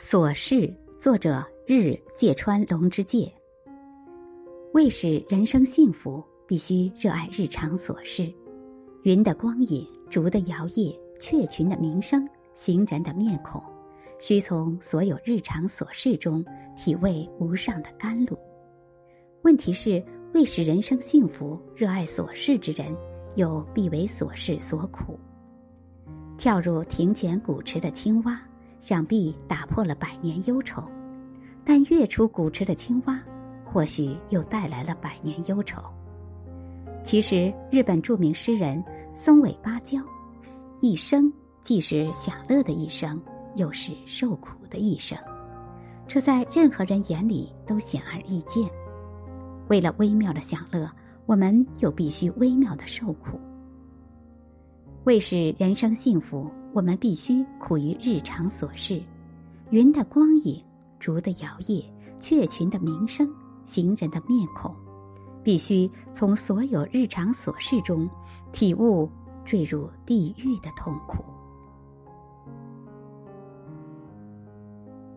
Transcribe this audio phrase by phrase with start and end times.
[0.00, 3.30] 琐事，作者日芥川龙之介。
[4.72, 8.32] 为使人生幸福，必须热爱日常琐事。
[9.02, 13.62] 云的光影，竹的摇曳，雀群的鸣声，行人的面孔，
[14.18, 16.42] 需从所有日常琐事中
[16.78, 18.38] 体味无上的甘露。
[19.42, 22.96] 问题是，为使人生幸福，热爱琐事之人，
[23.36, 25.20] 又必为琐事所苦。
[26.38, 28.40] 跳入庭前古池的青蛙。
[28.80, 30.82] 想必打破了百年忧愁，
[31.64, 33.20] 但跃出古池的青蛙，
[33.64, 35.80] 或许又带来了百年忧愁。
[37.04, 38.82] 其实，日本著名诗人
[39.14, 40.00] 松尾芭蕉，
[40.80, 43.20] 一生既是享乐的一生，
[43.56, 45.16] 又是受苦的一生，
[46.08, 48.68] 这在任何人眼里都显而易见。
[49.68, 50.90] 为了微妙的享乐，
[51.26, 53.38] 我们又必须微妙的受苦。
[55.04, 59.02] 为使人生幸福，我们必须苦于日常琐事。
[59.70, 60.62] 云的光影，
[60.98, 61.84] 竹的摇曳，
[62.20, 63.28] 雀群的鸣声，
[63.64, 64.74] 行人的面孔，
[65.42, 68.08] 必须从所有日常琐事中
[68.52, 69.08] 体悟
[69.44, 71.24] 坠入地狱的痛苦。